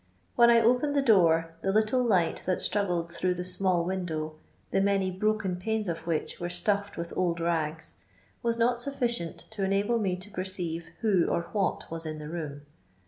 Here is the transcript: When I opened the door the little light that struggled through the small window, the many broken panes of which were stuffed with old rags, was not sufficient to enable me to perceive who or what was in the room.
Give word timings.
When 0.35 0.49
I 0.49 0.59
opened 0.61 0.95
the 0.95 1.01
door 1.03 1.53
the 1.61 1.71
little 1.71 2.03
light 2.03 2.41
that 2.47 2.59
struggled 2.59 3.11
through 3.11 3.35
the 3.35 3.43
small 3.43 3.85
window, 3.85 4.33
the 4.71 4.81
many 4.81 5.11
broken 5.11 5.57
panes 5.57 5.87
of 5.87 6.07
which 6.07 6.39
were 6.39 6.49
stuffed 6.49 6.97
with 6.97 7.15
old 7.15 7.39
rags, 7.39 7.97
was 8.41 8.57
not 8.57 8.81
sufficient 8.81 9.37
to 9.51 9.63
enable 9.63 9.99
me 9.99 10.15
to 10.15 10.31
perceive 10.31 10.89
who 11.01 11.27
or 11.27 11.43
what 11.53 11.85
was 11.91 12.07
in 12.07 12.17
the 12.17 12.29
room. 12.29 12.61